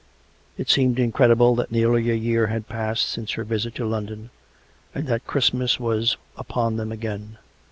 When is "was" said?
5.79-6.17